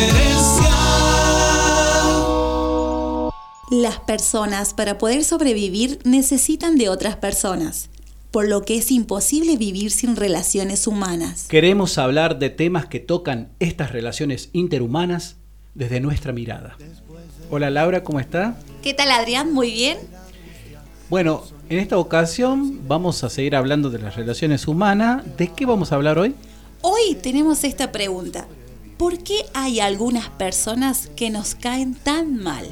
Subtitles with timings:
[0.00, 0.70] diferencia.
[3.70, 7.88] Las personas para poder sobrevivir necesitan de otras personas,
[8.30, 11.46] por lo que es imposible vivir sin relaciones humanas.
[11.48, 15.36] Queremos hablar de temas que tocan estas relaciones interhumanas
[15.74, 16.76] desde nuestra mirada.
[17.50, 18.58] Hola Laura, ¿cómo está?
[18.82, 19.52] ¿Qué tal Adrián?
[19.52, 19.98] Muy bien.
[21.08, 25.24] Bueno, en esta ocasión vamos a seguir hablando de las relaciones humanas.
[25.36, 26.34] ¿De qué vamos a hablar hoy?
[26.82, 28.46] Hoy tenemos esta pregunta.
[29.00, 32.66] ¿Por qué hay algunas personas que nos caen tan mal?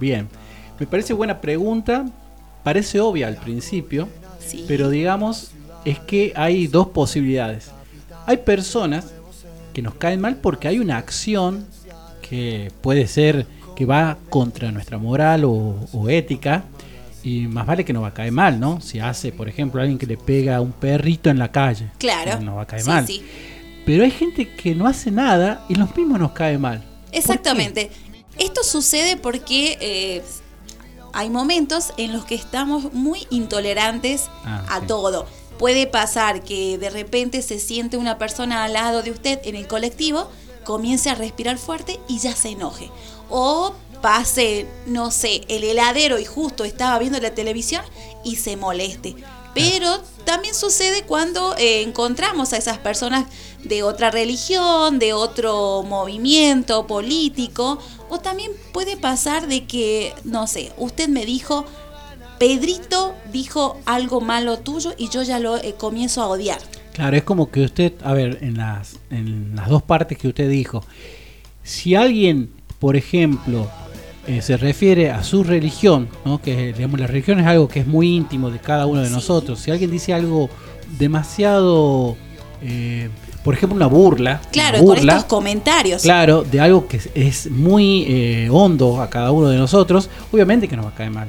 [0.00, 0.26] Bien,
[0.80, 2.06] me parece buena pregunta.
[2.64, 4.64] Parece obvia al principio, Sí.
[4.66, 5.50] pero digamos
[5.84, 7.70] es que hay dos posibilidades.
[8.24, 9.12] Hay personas
[9.74, 11.66] que nos caen mal porque hay una acción
[12.26, 13.46] que puede ser
[13.76, 16.64] que va contra nuestra moral o, o ética
[17.22, 18.80] y más vale que no va a caer mal, ¿no?
[18.80, 22.40] Si hace, por ejemplo, alguien que le pega a un perrito en la calle, Claro.
[22.40, 23.06] no va a caer Sí, mal.
[23.06, 23.22] sí.
[23.84, 26.82] Pero hay gente que no hace nada y los mismos nos cae mal.
[27.12, 27.90] Exactamente.
[28.38, 30.22] Esto sucede porque eh,
[31.12, 34.86] hay momentos en los que estamos muy intolerantes Ah, a sí.
[34.86, 35.26] todo.
[35.58, 39.66] Puede pasar que de repente se siente una persona al lado de usted en el
[39.66, 40.30] colectivo,
[40.64, 42.90] comience a respirar fuerte y ya se enoje.
[43.28, 47.84] O pase, no sé, el heladero y justo estaba viendo la televisión
[48.24, 49.14] y se moleste.
[49.54, 53.26] Pero también sucede cuando eh, encontramos a esas personas
[53.64, 60.72] de otra religión, de otro movimiento político, o también puede pasar de que, no sé,
[60.78, 61.64] usted me dijo,
[62.38, 66.60] Pedrito dijo algo malo tuyo y yo ya lo eh, comienzo a odiar.
[66.92, 70.48] Claro, es como que usted, a ver, en las, en las dos partes que usted
[70.48, 70.84] dijo,
[71.62, 73.70] si alguien, por ejemplo,
[74.26, 76.40] eh, se refiere a su religión, ¿no?
[76.40, 79.12] que digamos, la religión es algo que es muy íntimo de cada uno de Sí.
[79.14, 80.48] nosotros, si alguien dice algo
[80.98, 82.16] demasiado,
[82.62, 83.08] eh,
[83.44, 86.02] por ejemplo, una burla, Claro, una con burla, estos comentarios.
[86.02, 90.68] Claro, de algo que es- es muy eh, hondo a cada uno de nosotros, obviamente
[90.68, 91.28] que nos va a caer mal.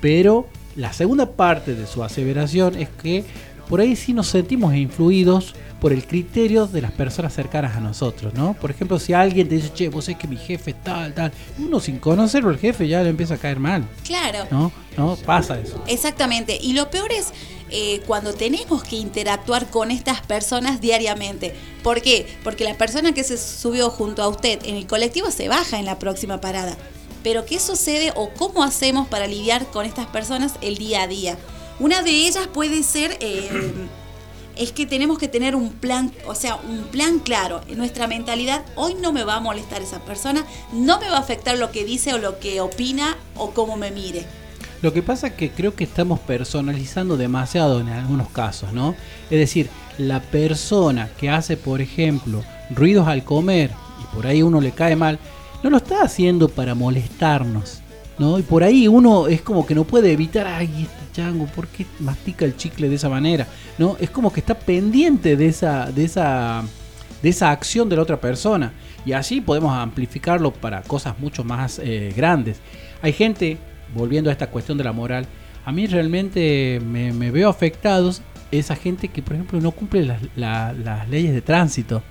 [0.00, 0.46] Pero
[0.78, 3.24] la segunda parte de su aseveración es que
[3.68, 8.32] por ahí sí nos sentimos influidos por el criterio de las personas cercanas a nosotros,
[8.34, 8.54] ¿no?
[8.54, 11.32] Por ejemplo, si alguien te dice, che, vos es que mi jefe es tal, tal,
[11.58, 14.46] uno sin conocerlo, el jefe ya le empieza a caer mal, Claro.
[14.50, 14.72] ¿no?
[14.96, 15.16] ¿No?
[15.16, 15.82] Pasa eso.
[15.88, 16.58] Exactamente.
[16.60, 17.32] Y lo peor es
[17.70, 21.54] eh, cuando tenemos que interactuar con estas personas diariamente.
[21.82, 22.26] ¿Por qué?
[22.44, 25.84] Porque la persona que se subió junto a usted en el colectivo se baja en
[25.84, 26.76] la próxima parada.
[27.28, 31.36] Pero ¿qué sucede o cómo hacemos para lidiar con estas personas el día a día?
[31.78, 33.18] Una de ellas puede ser...
[33.20, 33.50] eh,
[34.56, 38.64] es que tenemos que tener un plan, o sea, un plan claro en nuestra mentalidad.
[38.76, 41.84] Hoy no me va a molestar esa persona, no me va a afectar lo que
[41.84, 44.24] dice o lo que opina o cómo me mire.
[44.80, 48.94] Lo que pasa es que creo que estamos personalizando demasiado en algunos casos, ¿no?
[49.24, 49.68] Es decir,
[49.98, 54.96] la persona que hace, por ejemplo, ruidos al comer y por ahí uno le cae
[54.96, 55.18] mal,
[55.62, 57.80] no lo está haciendo para molestarnos,
[58.18, 58.38] ¿no?
[58.38, 61.86] Y por ahí uno es como que no puede evitar, ay, este chango, ¿por qué
[62.00, 63.46] mastica el chicle de esa manera?
[63.78, 63.96] ¿No?
[64.00, 66.62] Es como que está pendiente de esa, de esa,
[67.22, 68.72] de esa acción de la otra persona.
[69.04, 72.60] Y así podemos amplificarlo para cosas mucho más eh, grandes.
[73.02, 73.56] Hay gente,
[73.94, 75.26] volviendo a esta cuestión de la moral,
[75.64, 80.20] a mí realmente me, me veo afectados esa gente que, por ejemplo, no cumple las,
[80.36, 82.02] la- las leyes de tránsito,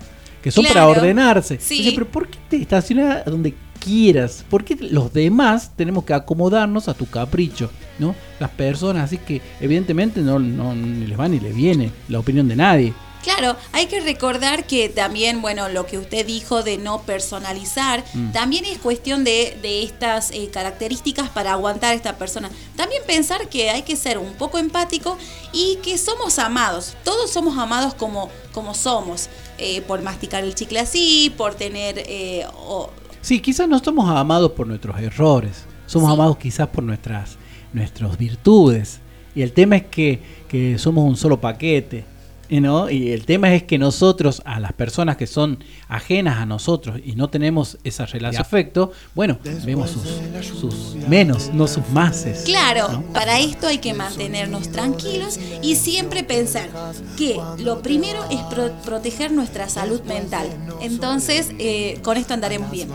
[0.42, 1.58] que son para ordenarse.
[1.60, 1.78] Sí.
[1.78, 4.44] Dice, pero ¿por qué te estacionas donde quieras?
[4.48, 7.70] ¿Por qué los demás tenemos que acomodarnos a tu capricho?
[7.98, 8.14] ¿no?
[8.38, 12.46] Las personas, así que evidentemente no, no ni les va ni les viene la opinión
[12.48, 12.94] de nadie.
[13.24, 18.30] Claro, hay que recordar que también, bueno, lo que usted dijo de no personalizar, Mm.
[18.30, 22.48] también es cuestión de, de estas eh, características para aguantar a esta persona.
[22.76, 25.18] También pensar que hay que ser un poco empático
[25.52, 26.96] y que somos amados.
[27.04, 29.28] Todos somos amados como, como somos,
[29.58, 31.98] eh, por masticar el chicle así, por tener...
[32.06, 36.14] eh, o- Sí, quizás no somos amados por nuestros errores, somos Sí.
[36.14, 37.36] amados quizás por nuestras,
[37.72, 39.00] nuestras virtudes.
[39.34, 42.04] Y el tema es que, que somos un solo paquete.
[42.48, 42.88] ¿Eh, ¿no?
[42.90, 47.12] Y el tema es que nosotros, a las personas que son ajenas a nosotros y
[47.16, 50.02] no tenemos esa relación de afecto, bueno, vemos sus,
[50.46, 52.42] sus menos, no sus máses.
[52.44, 53.02] Claro, ¿no?
[53.12, 56.68] para esto hay que mantenernos tranquilos y siempre pensar
[57.16, 60.46] que lo primero es pro- proteger nuestra salud mental.
[60.80, 62.88] Entonces, eh, con esto andaremos bien.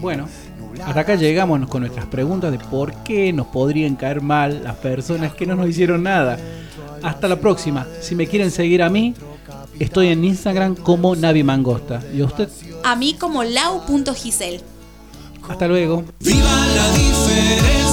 [0.00, 0.28] Bueno,
[0.84, 5.34] hasta acá llegamos con nuestras preguntas de por qué nos podrían caer mal las personas
[5.34, 6.38] que no nos hicieron nada.
[7.02, 7.86] Hasta la próxima.
[8.00, 9.14] Si me quieren seguir a mí,
[9.78, 12.02] estoy en Instagram como Navi Mangosta.
[12.14, 12.48] ¿Y a usted?
[12.84, 14.60] A mí como lau.gisel.
[15.48, 16.04] Hasta luego.
[16.20, 17.85] Viva la diferencia.